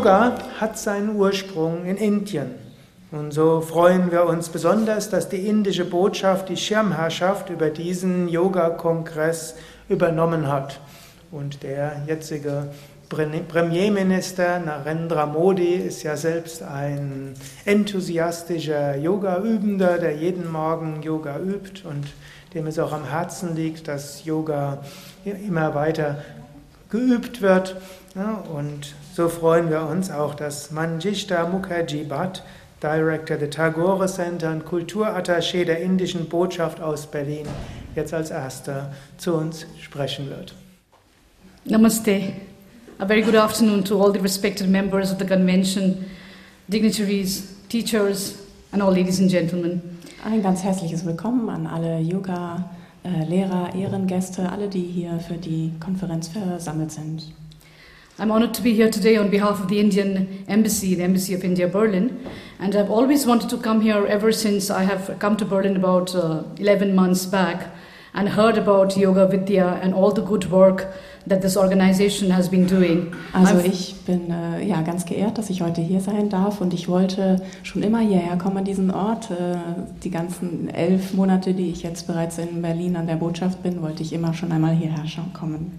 Yoga 0.00 0.32
hat 0.58 0.78
seinen 0.78 1.14
Ursprung 1.16 1.84
in 1.84 1.98
Indien. 1.98 2.54
Und 3.12 3.32
so 3.34 3.60
freuen 3.60 4.10
wir 4.10 4.24
uns 4.24 4.48
besonders, 4.48 5.10
dass 5.10 5.28
die 5.28 5.46
indische 5.46 5.84
Botschaft 5.84 6.48
die 6.48 6.56
Schirmherrschaft 6.56 7.50
über 7.50 7.68
diesen 7.68 8.26
Yoga-Kongress 8.26 9.56
übernommen 9.90 10.48
hat. 10.48 10.80
Und 11.30 11.62
der 11.62 12.00
jetzige 12.06 12.68
Premierminister 13.10 14.58
Narendra 14.60 15.26
Modi 15.26 15.74
ist 15.74 16.02
ja 16.02 16.16
selbst 16.16 16.62
ein 16.62 17.34
enthusiastischer 17.66 18.96
Yoga-Übender, 18.96 19.98
der 19.98 20.16
jeden 20.16 20.50
Morgen 20.50 21.02
Yoga 21.02 21.38
übt 21.38 21.86
und 21.86 22.06
dem 22.54 22.66
es 22.66 22.78
auch 22.78 22.92
am 22.92 23.04
Herzen 23.04 23.54
liegt, 23.54 23.86
dass 23.86 24.24
Yoga 24.24 24.78
immer 25.26 25.74
weiter 25.74 26.24
geübt 26.90 27.40
wird. 27.40 27.76
und 28.52 28.94
so 29.14 29.28
freuen 29.28 29.70
wir 29.70 29.82
uns 29.82 30.10
auch, 30.10 30.34
dass 30.34 30.70
Manjishta 30.70 31.48
Mukherjee 31.48 32.04
Bhatt, 32.04 32.42
Director 32.82 33.36
der 33.36 33.50
Tagore 33.50 34.06
Center 34.06 34.50
und 34.50 34.64
Kulturattaché 34.64 35.64
der 35.64 35.80
indischen 35.80 36.28
Botschaft 36.28 36.80
aus 36.80 37.06
Berlin, 37.06 37.46
jetzt 37.94 38.14
als 38.14 38.30
erster 38.30 38.92
zu 39.18 39.34
uns 39.34 39.66
sprechen 39.80 40.30
wird. 40.30 40.54
Namaste. 41.64 42.32
A 42.98 43.06
very 43.06 43.22
good 43.22 43.36
afternoon 43.36 43.84
to 43.84 44.02
all 44.02 44.12
the 44.12 44.20
respected 44.20 44.68
members 44.68 45.10
of 45.10 45.18
the 45.18 45.26
convention, 45.26 46.04
dignitaries, 46.68 47.54
teachers, 47.68 48.34
and 48.72 48.82
all 48.82 48.92
ladies 48.92 49.20
and 49.20 49.30
gentlemen. 49.30 49.80
Ein 50.24 50.42
ganz 50.42 50.62
herzliches 50.62 51.06
Willkommen 51.06 51.48
an 51.48 51.66
alle 51.66 51.98
Yoga-Lehrer, 53.04 53.74
Ehrengäste, 53.74 54.50
alle, 54.50 54.68
die 54.68 54.82
hier 54.82 55.18
für 55.20 55.34
die 55.34 55.72
Konferenz 55.80 56.28
versammelt 56.28 56.92
sind. 56.92 57.32
I'm 58.18 58.30
honored 58.30 58.54
to 58.54 58.62
be 58.62 58.74
here 58.74 58.90
today 58.90 59.16
on 59.16 59.30
behalf 59.30 59.60
of 59.60 59.68
the 59.68 59.80
Indian 59.80 60.44
Embassy, 60.46 60.94
the 60.94 61.02
Embassy 61.02 61.34
of 61.34 61.42
India, 61.42 61.66
Berlin. 61.66 62.18
And 62.58 62.76
I've 62.76 62.90
always 62.90 63.26
wanted 63.26 63.48
to 63.48 63.56
come 63.56 63.80
here 63.80 64.06
ever 64.06 64.30
since 64.32 64.70
I 64.70 64.84
have 64.84 65.18
come 65.18 65.36
to 65.38 65.46
Berlin 65.46 65.76
about 65.76 66.14
uh, 66.14 66.42
11 66.58 66.94
months 66.94 67.24
back 67.24 67.70
and 68.12 68.28
heard 68.28 68.58
about 68.58 68.96
Yoga 68.96 69.26
Vidya 69.26 69.80
and 69.82 69.94
all 69.94 70.12
the 70.12 70.20
good 70.22 70.50
work 70.50 70.88
that 71.28 71.42
this 71.42 71.56
organization 71.56 72.30
has 72.30 72.48
been 72.48 72.66
doing. 72.66 73.12
Also 73.32 73.58
ich 73.58 73.94
bin 74.06 74.30
äh, 74.30 74.64
ja 74.66 74.82
ganz 74.82 75.04
geehrt, 75.04 75.38
dass 75.38 75.50
ich 75.50 75.62
heute 75.62 75.80
hier 75.80 76.00
sein 76.00 76.28
darf 76.28 76.60
und 76.60 76.74
ich 76.74 76.88
wollte 76.88 77.42
schon 77.62 77.82
immer 77.82 78.00
hierher 78.00 78.36
kommen 78.36 78.58
an 78.58 78.64
diesen 78.64 78.90
Ort. 78.90 79.30
Äh, 79.30 79.56
die 80.02 80.10
ganzen 80.10 80.68
elf 80.68 81.14
Monate, 81.14 81.54
die 81.54 81.70
ich 81.70 81.82
jetzt 81.82 82.06
bereits 82.06 82.38
in 82.38 82.62
Berlin 82.62 82.96
an 82.96 83.06
der 83.06 83.16
Botschaft 83.16 83.62
bin, 83.62 83.82
wollte 83.82 84.02
ich 84.02 84.12
immer 84.12 84.34
schon 84.34 84.52
einmal 84.52 84.74
hierher 84.74 85.04
kommen. 85.32 85.78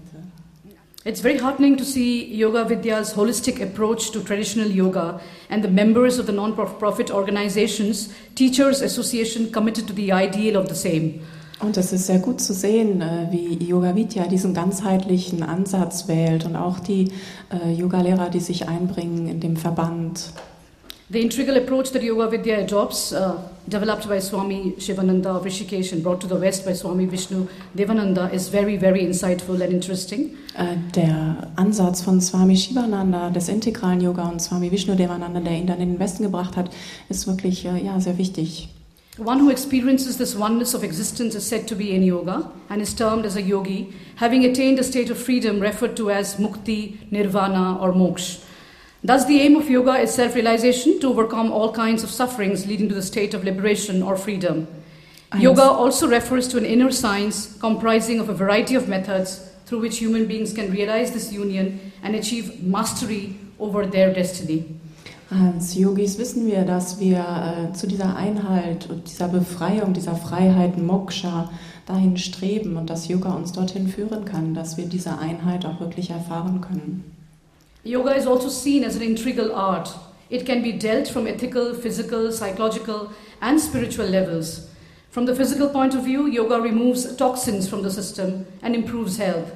It's 1.04 1.20
very 1.20 1.38
heartening 1.38 1.76
to 1.78 1.84
see 1.84 2.32
Yoga 2.32 2.68
Vidya's 2.68 3.16
holistic 3.16 3.60
approach 3.60 4.12
to 4.12 4.20
traditional 4.20 4.70
yoga 4.70 5.20
and 5.50 5.64
the 5.64 5.68
members 5.68 6.20
of 6.20 6.26
the 6.26 6.32
non-profit 6.32 7.10
organizations, 7.10 8.10
Teachers 8.36 8.80
Association 8.82 9.50
committed 9.50 9.88
to 9.88 9.92
the 9.92 10.12
ideal 10.12 10.56
of 10.56 10.68
the 10.68 10.76
same. 10.76 11.20
Und 11.62 11.76
es 11.76 11.92
ist 11.92 12.06
sehr 12.06 12.18
gut 12.18 12.40
zu 12.40 12.52
sehen, 12.52 13.00
äh, 13.00 13.28
wie 13.30 13.64
Yoga 13.64 13.94
Vidya 13.94 14.26
diesen 14.26 14.52
ganzheitlichen 14.52 15.44
Ansatz 15.44 16.08
wählt 16.08 16.44
und 16.44 16.56
auch 16.56 16.80
die 16.80 17.12
äh, 17.50 17.72
Yogalehrer, 17.72 18.30
die 18.30 18.40
sich 18.40 18.68
einbringen 18.68 19.28
in 19.28 19.38
dem 19.38 19.56
Verband. 19.56 20.32
The 21.08 21.20
integral 21.20 21.58
approach 21.58 21.92
that 21.92 22.02
Yoga 22.02 22.32
Vidya 22.32 22.58
adopts, 22.58 23.12
uh, 23.12 23.34
developed 23.66 24.08
by 24.08 24.18
Swami 24.18 24.74
Shivananda 24.78 25.36
of 25.36 25.44
Rishikesh 25.44 25.92
and 25.92 26.02
brought 26.02 26.20
to 26.22 26.26
the 26.26 26.40
West 26.40 26.64
by 26.64 26.72
Swami 26.72 27.06
Vishnu 27.06 27.46
Devananda, 27.76 28.32
is 28.32 28.48
very, 28.48 28.78
very 28.78 29.04
insightful 29.04 29.60
and 29.62 29.72
interesting. 29.72 30.30
Äh, 30.56 30.76
der 30.96 31.48
Ansatz 31.54 32.02
von 32.02 32.20
Swami 32.20 32.56
Shivananda 32.56 33.30
des 33.30 33.48
integralen 33.48 34.00
Yoga 34.00 34.28
und 34.28 34.40
Swami 34.40 34.72
Vishnu 34.72 34.94
Devananda, 34.94 35.38
der 35.38 35.52
ihn 35.52 35.66
dann 35.66 35.80
in 35.80 35.92
den 35.92 35.98
Westen 36.00 36.24
gebracht 36.24 36.56
hat, 36.56 36.70
ist 37.08 37.26
wirklich 37.28 37.62
ja, 37.62 38.00
sehr 38.00 38.16
wichtig. 38.18 38.70
One 39.18 39.40
who 39.40 39.50
experiences 39.50 40.16
this 40.16 40.34
oneness 40.34 40.72
of 40.72 40.82
existence 40.82 41.34
is 41.34 41.46
said 41.46 41.68
to 41.68 41.76
be 41.76 41.94
in 41.94 42.02
yoga 42.02 42.50
and 42.70 42.80
is 42.80 42.94
termed 42.94 43.26
as 43.26 43.36
a 43.36 43.42
yogi, 43.42 43.92
having 44.16 44.42
attained 44.46 44.78
a 44.78 44.84
state 44.84 45.10
of 45.10 45.18
freedom 45.18 45.60
referred 45.60 45.98
to 45.98 46.10
as 46.10 46.36
mukti, 46.36 46.96
nirvana, 47.10 47.76
or 47.78 47.92
moksha. 47.92 48.42
Thus, 49.04 49.26
the 49.26 49.42
aim 49.42 49.56
of 49.56 49.68
yoga 49.68 49.98
is 49.98 50.14
self 50.14 50.34
realization 50.34 50.98
to 51.00 51.10
overcome 51.10 51.52
all 51.52 51.74
kinds 51.74 52.02
of 52.02 52.10
sufferings 52.10 52.66
leading 52.66 52.88
to 52.88 52.94
the 52.94 53.02
state 53.02 53.34
of 53.34 53.44
liberation 53.44 54.02
or 54.02 54.16
freedom. 54.16 54.66
Ah, 55.30 55.36
yoga 55.36 55.62
also 55.64 56.08
refers 56.08 56.48
to 56.48 56.56
an 56.56 56.64
inner 56.64 56.90
science 56.90 57.58
comprising 57.58 58.18
of 58.18 58.30
a 58.30 58.34
variety 58.34 58.74
of 58.76 58.88
methods 58.88 59.50
through 59.66 59.80
which 59.80 59.98
human 59.98 60.26
beings 60.26 60.54
can 60.54 60.72
realize 60.72 61.12
this 61.12 61.30
union 61.30 61.92
and 62.02 62.14
achieve 62.14 62.62
mastery 62.62 63.36
over 63.58 63.84
their 63.84 64.10
destiny. 64.14 64.64
Als 65.32 65.74
Yogis 65.74 66.18
wissen 66.18 66.46
wir, 66.46 66.64
dass 66.64 67.00
wir 67.00 67.18
äh, 67.18 67.72
zu 67.72 67.86
dieser 67.86 68.16
Einheit 68.16 68.90
und 68.90 69.08
dieser 69.08 69.28
Befreiung, 69.28 69.94
dieser 69.94 70.14
Freiheit 70.14 70.76
Moksha 70.76 71.48
dahin 71.86 72.18
streben 72.18 72.76
und 72.76 72.90
dass 72.90 73.08
Yoga 73.08 73.30
uns 73.30 73.52
dorthin 73.52 73.88
führen 73.88 74.26
kann, 74.26 74.52
dass 74.52 74.76
wir 74.76 74.84
diese 74.84 75.18
Einheit 75.18 75.64
auch 75.64 75.80
wirklich 75.80 76.10
erfahren 76.10 76.60
können. 76.60 77.04
Yoga 77.82 78.12
is 78.12 78.26
also 78.26 78.50
seen 78.50 78.84
as 78.84 78.94
an 78.96 79.02
integral 79.02 79.52
art. 79.52 79.96
It 80.28 80.44
can 80.44 80.62
be 80.62 80.74
dealt 80.74 81.08
from 81.08 81.26
ethical, 81.26 81.74
physical, 81.74 82.30
psychological 82.30 83.08
and 83.40 83.58
spiritual 83.58 84.06
levels. 84.06 84.68
From 85.10 85.26
the 85.26 85.34
physical 85.34 85.68
point 85.68 85.94
of 85.94 86.04
view, 86.04 86.26
yoga 86.26 86.60
removes 86.60 87.16
toxins 87.16 87.66
from 87.66 87.82
the 87.82 87.90
system 87.90 88.44
and 88.62 88.74
improves 88.74 89.16
health. 89.16 89.52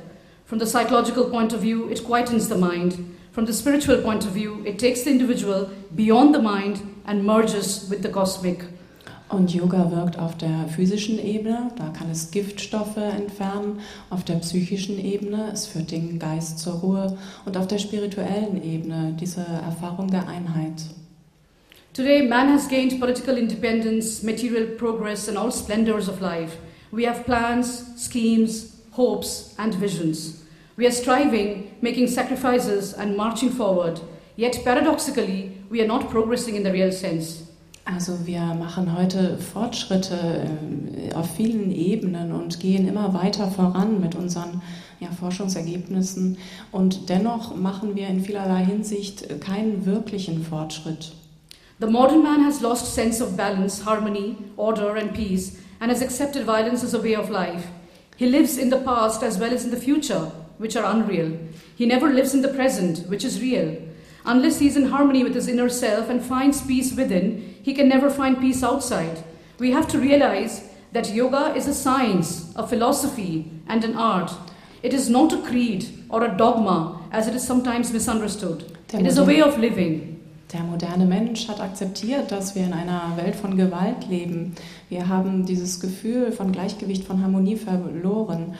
From 0.46 0.58
the 0.58 0.66
psychological 0.66 1.24
point 1.24 1.52
of 1.52 1.60
view, 1.60 1.90
it 1.90 2.02
quietens 2.02 2.48
the 2.48 2.56
mind. 2.56 3.14
From 3.36 3.44
the 3.44 3.52
spiritual 3.52 3.98
point 3.98 4.24
of 4.24 4.32
view, 4.32 4.62
it 4.64 4.78
takes 4.78 5.02
the 5.02 5.10
individual 5.10 5.68
beyond 5.94 6.34
the 6.34 6.40
mind 6.40 6.80
and 7.04 7.22
merges 7.22 7.86
with 7.90 8.02
the 8.02 8.08
cosmic. 8.08 8.64
Und 9.28 9.52
Yoga 9.52 9.90
wirkt 9.90 10.18
auf 10.18 10.38
der 10.38 10.66
physischen 10.74 11.18
Ebene, 11.18 11.70
da 11.76 11.90
kann 11.90 12.10
es 12.10 12.30
Giftstoffe 12.30 12.96
entfernen, 12.96 13.80
auf 14.08 14.24
der 14.24 14.36
psychischen 14.36 14.98
Ebene, 14.98 15.50
es 15.52 15.66
führt 15.66 15.90
den 15.90 16.18
Geist 16.18 16.60
zur 16.60 16.76
Ruhe 16.76 17.18
und 17.44 17.58
auf 17.58 17.66
der 17.66 17.76
spirituellen 17.76 18.64
Ebene 18.64 19.14
diese 19.20 19.42
Erfahrung 19.42 20.10
der 20.10 20.26
Einheit. 20.26 20.84
Today 21.92 22.26
man 22.26 22.50
has 22.50 22.66
gained 22.66 22.98
political 22.98 23.36
independence, 23.36 24.22
material 24.22 24.64
progress 24.78 25.28
and 25.28 25.36
all 25.36 25.52
splendors 25.52 26.08
of 26.08 26.22
life. 26.22 26.56
We 26.90 27.06
have 27.06 27.24
plans, 27.24 27.84
schemes, 27.98 28.78
hopes 28.96 29.54
and 29.58 29.78
visions. 29.78 30.45
We 30.78 30.86
are 30.86 30.92
striving, 30.92 31.74
making 31.80 32.08
sacrifices, 32.08 32.92
and 32.92 33.16
marching 33.16 33.48
forward. 33.50 33.98
Yet 34.36 34.62
paradoxically, 34.62 35.52
we 35.70 35.80
are 35.80 35.86
not 35.86 36.10
progressing 36.10 36.54
in 36.54 36.64
the 36.64 36.70
real 36.70 36.92
sense. 36.92 37.44
Also 37.86 38.26
wir 38.26 38.40
machen 38.40 38.94
heute 38.94 39.38
Fortschritte 39.38 40.44
äh, 41.08 41.14
auf 41.14 41.34
vielen 41.34 41.70
Ebenen 41.70 42.32
und 42.32 42.60
gehen 42.60 42.86
immer 42.86 43.14
weiter 43.14 43.50
voran 43.50 44.00
mit 44.00 44.14
unseren 44.16 44.60
ja, 45.00 45.08
Forschungsergebnissen 45.18 46.36
und 46.72 47.08
dennoch 47.08 47.56
machen 47.56 47.94
wir 47.94 48.08
in 48.08 48.22
vielerlei 48.22 48.64
Hinsicht 48.64 49.40
keinen 49.40 49.86
wirklichen 49.86 50.44
Fortschritt. 50.44 51.12
The 51.80 51.86
modern 51.86 52.22
man 52.22 52.44
has 52.44 52.60
lost 52.60 52.94
sense 52.94 53.24
of 53.24 53.34
balance, 53.36 53.86
harmony, 53.86 54.36
order 54.56 54.96
and 54.96 55.14
peace 55.14 55.52
and 55.80 55.90
has 55.90 56.02
accepted 56.02 56.44
violence 56.44 56.84
as 56.84 56.94
a 56.94 57.02
way 57.02 57.16
of 57.16 57.30
life. 57.30 57.68
He 58.16 58.26
lives 58.26 58.58
in 58.58 58.70
the 58.70 58.78
past 58.78 59.22
as 59.22 59.40
well 59.40 59.54
as 59.54 59.64
in 59.64 59.70
the 59.70 59.80
future 59.80 60.32
which 60.58 60.76
are 60.76 60.84
unreal. 60.84 61.38
He 61.74 61.86
never 61.86 62.12
lives 62.12 62.34
in 62.34 62.42
the 62.42 62.48
present, 62.54 63.08
which 63.08 63.24
is 63.24 63.40
real. 63.40 63.76
Unless 64.24 64.58
he 64.58 64.66
is 64.66 64.76
in 64.76 64.88
harmony 64.88 65.22
with 65.22 65.34
his 65.34 65.48
inner 65.48 65.68
self 65.68 66.08
and 66.08 66.22
finds 66.22 66.60
peace 66.60 66.92
within, 66.92 67.56
he 67.62 67.74
can 67.74 67.88
never 67.88 68.10
find 68.10 68.40
peace 68.40 68.62
outside. 68.62 69.22
We 69.58 69.70
have 69.70 69.86
to 69.88 69.98
realize 69.98 70.68
that 70.92 71.14
yoga 71.14 71.54
is 71.54 71.68
a 71.68 71.74
science, 71.74 72.52
a 72.56 72.66
philosophy, 72.66 73.50
and 73.68 73.84
an 73.84 73.96
art. 73.96 74.32
It 74.82 74.92
is 74.92 75.08
not 75.08 75.32
a 75.32 75.42
creed 75.42 75.86
or 76.08 76.24
a 76.24 76.36
dogma, 76.36 77.02
as 77.12 77.28
it 77.28 77.34
is 77.34 77.46
sometimes 77.46 77.92
misunderstood. 77.92 78.76
It 78.92 79.06
is 79.06 79.18
a 79.18 79.24
way 79.24 79.40
of 79.40 79.58
living. 79.58 80.16
Der 80.52 80.62
moderne 80.62 81.06
Mensch 81.06 81.48
hat 81.48 81.60
akzeptiert, 81.60 82.30
dass 82.30 82.54
wir 82.54 82.64
in 82.64 82.72
einer 82.72 83.16
Welt 83.16 83.34
von 83.34 83.56
Gewalt 83.56 84.08
leben. 84.08 84.54
Wir 84.88 85.08
haben 85.08 85.44
dieses 85.44 85.80
Gefühl 85.80 86.30
von 86.30 86.52
Gleichgewicht, 86.52 87.04
von 87.04 87.20
Harmonie 87.20 87.56
verloren. 87.56 88.54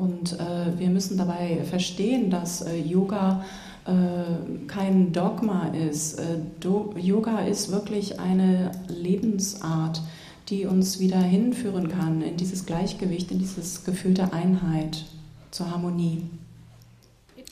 Und 0.00 0.32
äh, 0.32 0.78
wir 0.78 0.88
müssen 0.88 1.18
dabei 1.18 1.60
verstehen, 1.68 2.30
dass 2.30 2.62
äh, 2.62 2.76
Yoga 2.76 3.44
äh, 3.86 4.66
kein 4.66 5.12
Dogma 5.12 5.68
ist. 5.68 6.18
Äh, 6.18 6.38
Do 6.58 6.94
Yoga 6.96 7.40
ist 7.40 7.70
wirklich 7.70 8.18
eine 8.18 8.72
Lebensart, 8.88 10.00
die 10.48 10.64
uns 10.64 11.00
wieder 11.00 11.18
hinführen 11.18 11.88
kann 11.88 12.22
in 12.22 12.36
dieses 12.38 12.64
Gleichgewicht, 12.64 13.30
in 13.30 13.38
dieses 13.38 13.84
Gefühl 13.84 14.14
der 14.14 14.32
Einheit, 14.32 15.04
zur 15.50 15.70
Harmonie. 15.70 16.22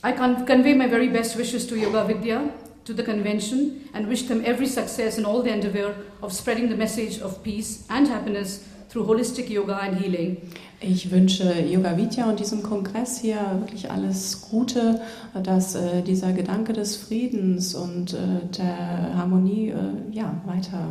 I 0.04 0.12
can 0.12 0.46
convey 0.46 0.74
my 0.74 0.88
very 0.88 1.08
best 1.08 1.36
wishes 1.36 1.66
to 1.66 1.74
Yoga 1.74 2.06
Vidya, 2.08 2.40
to 2.84 2.94
the 2.94 3.02
convention, 3.02 3.88
and 3.92 4.08
wish 4.08 4.26
them 4.26 4.42
every 4.44 4.66
success 4.66 5.18
in 5.18 5.26
all 5.26 5.42
the 5.42 5.50
endeavor 5.50 5.94
of 6.22 6.32
spreading 6.32 6.70
the 6.70 6.76
message 6.76 7.20
of 7.20 7.42
peace 7.42 7.84
and 7.90 8.08
happiness 8.08 8.64
through 8.90 9.06
holistic 9.06 9.48
yoga 9.50 9.76
and 9.78 10.00
healing. 10.00 10.36
Ich 10.80 11.10
wünsche 11.10 11.52
Yoga 11.60 11.96
Vidya 11.96 12.28
und 12.30 12.38
diesem 12.38 12.62
Kongress 12.62 13.20
hier 13.20 13.38
wirklich 13.60 13.90
alles 13.90 14.42
Gute, 14.48 15.00
dass 15.42 15.74
äh, 15.74 16.02
dieser 16.02 16.32
Gedanke 16.32 16.72
des 16.72 16.96
Friedens 16.96 17.74
und 17.74 18.12
äh, 18.14 18.16
der 18.56 19.16
Harmonie 19.16 19.70
äh, 19.70 19.74
ja, 20.16 20.34
weiter 20.46 20.88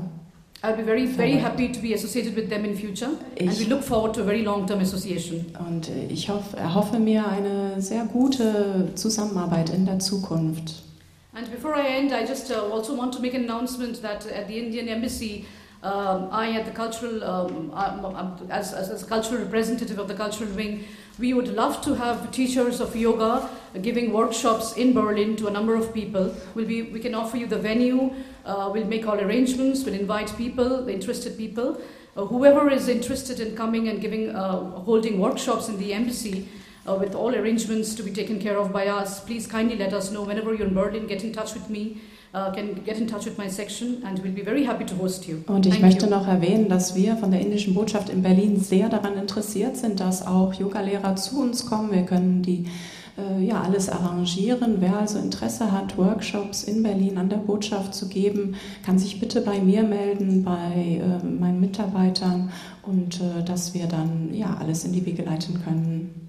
I'll 0.63 0.75
be 0.75 0.83
very, 0.83 1.05
very 1.07 1.33
happy 1.39 1.71
to 1.71 1.79
be 1.79 1.93
associated 1.93 2.35
with 2.35 2.49
them 2.49 2.65
in 2.65 2.75
future, 2.75 3.11
and 3.39 3.47
we 3.57 3.61
Ich- 3.63 3.69
look 3.69 3.83
forward 3.83 4.15
to 4.15 4.21
a 4.21 4.25
very 4.25 4.41
long-term 4.41 4.79
association. 4.81 5.45
Und 5.65 5.87
äh, 5.87 6.07
ich 6.11 6.29
hoff, 6.29 6.53
erhoffe 6.57 6.99
mir 6.99 7.25
eine 7.27 7.79
sehr 7.79 8.05
gute 8.05 8.89
Zusammenarbeit 8.95 9.69
in 9.69 9.85
der 9.85 9.99
Zukunft. 9.99 10.81
And 11.33 11.49
before 11.51 11.75
I 11.75 11.99
end, 11.99 12.11
I 12.11 12.27
just 12.27 12.49
uh, 12.51 12.73
also 12.73 12.97
want 12.97 13.13
to 13.13 13.21
make 13.21 13.35
an 13.37 13.43
announcement 13.43 14.01
that 14.01 14.25
at 14.25 14.47
the 14.47 14.57
Indian 14.57 14.87
Embassy, 14.87 15.45
um, 15.87 16.29
I, 16.31 16.51
at 16.51 16.65
the 16.65 16.71
cultural, 16.71 17.23
um, 17.23 17.71
um, 17.73 18.47
as, 18.49 18.73
as, 18.73 18.89
as 18.89 19.03
cultural 19.03 19.41
representative 19.41 19.99
of 19.99 20.07
the 20.07 20.13
cultural 20.15 20.49
wing, 20.51 20.85
we 21.17 21.33
would 21.33 21.47
love 21.47 21.81
to 21.81 21.95
have 21.95 22.29
teachers 22.31 22.79
of 22.81 22.95
yoga 22.95 23.49
giving 23.81 24.11
workshops 24.11 24.73
in 24.73 24.93
Berlin 24.93 25.35
to 25.37 25.47
a 25.47 25.51
number 25.51 25.75
of 25.75 25.93
people. 25.93 26.35
We'll 26.55 26.67
be, 26.67 26.81
we 26.81 26.99
can 26.99 27.15
offer 27.15 27.37
you 27.37 27.47
the 27.47 27.57
venue, 27.57 28.11
uh, 28.45 28.69
we'll 28.73 28.85
make 28.87 29.07
all 29.07 29.19
arrangements, 29.19 29.83
we'll 29.83 29.93
invite 29.93 30.35
people, 30.35 30.89
interested 30.89 31.37
people. 31.37 31.79
Uh, 32.15 32.25
whoever 32.25 32.69
is 32.69 32.87
interested 32.87 33.39
in 33.39 33.55
coming 33.55 33.87
and 33.87 34.01
giving, 34.01 34.35
uh, 34.35 34.59
holding 34.81 35.19
workshops 35.19 35.69
in 35.69 35.77
the 35.77 35.93
embassy, 35.93 36.49
uh, 36.87 36.95
with 36.95 37.15
all 37.15 37.35
arrangements 37.35 37.95
to 37.95 38.03
be 38.03 38.11
taken 38.11 38.39
care 38.39 38.57
of 38.57 38.71
by 38.71 38.87
us, 38.87 39.19
please 39.19 39.47
kindly 39.47 39.77
let 39.77 39.93
us 39.93 40.11
know 40.11 40.23
whenever 40.23 40.53
you're 40.53 40.67
in 40.67 40.73
Berlin. 40.73 41.07
Get 41.07 41.23
in 41.23 41.33
touch 41.33 41.53
with 41.53 41.69
me. 41.69 42.01
Uh, 42.33 42.51
can 42.51 42.73
get 42.83 42.97
in 42.97 43.07
touch 43.07 43.25
with 43.25 43.37
my 43.37 43.47
section, 43.47 44.01
and 44.05 44.19
we'll 44.19 44.33
be 44.33 44.43
very 44.43 44.63
happy 44.63 44.85
to 44.85 44.95
host 44.95 45.27
you. 45.27 45.43
Und 45.47 45.65
ich 45.65 45.73
Thank 45.73 45.83
möchte 45.83 46.05
you. 46.05 46.11
noch 46.11 46.27
erwähnen, 46.27 46.67
dass 46.69 46.93
wir 46.93 47.15
von 47.15 47.31
der 47.31 47.41
indischen 47.41 47.73
Botschaft 47.73 48.09
in 48.09 48.21
Berlin 48.21 48.59
sehr 48.59 48.89
daran 48.89 49.17
interessiert 49.17 49.77
sind, 49.77 49.99
dass 49.99 50.27
auch 50.27 50.53
Yogalehrer 50.53 51.15
zu 51.15 51.39
uns 51.39 51.65
kommen. 51.65 51.91
Wir 51.91 52.03
können 52.03 52.43
die 52.43 52.65
äh, 53.17 53.43
ja 53.43 53.61
alles 53.61 53.89
arrangieren. 53.89 54.75
Wer 54.79 54.97
also 54.97 55.17
Interesse 55.19 55.71
hat, 55.71 55.97
Workshops 55.97 56.63
in 56.63 56.83
Berlin 56.83 57.17
an 57.17 57.29
der 57.29 57.37
Botschaft 57.37 57.95
zu 57.95 58.07
geben, 58.09 58.55
kann 58.85 58.99
sich 58.99 59.19
bitte 59.19 59.41
bei 59.41 59.59
mir 59.59 59.83
melden, 59.83 60.43
bei 60.43 61.01
äh, 61.01 61.25
meinen 61.25 61.59
Mitarbeitern 61.59 62.51
und 62.83 63.21
äh, 63.21 63.43
dass 63.43 63.73
wir 63.73 63.87
dann 63.87 64.33
ja 64.33 64.57
alles 64.59 64.83
in 64.83 64.91
die 64.91 65.05
Wege 65.05 65.23
leiten 65.23 65.63
können. 65.63 66.27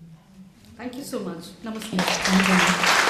Thank 0.79 0.95
you 0.95 1.03
so 1.03 1.19
much. 1.19 1.45
Namaste. 1.65 3.08